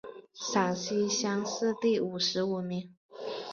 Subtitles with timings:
[0.33, 2.91] 陕西乡试第五十五名。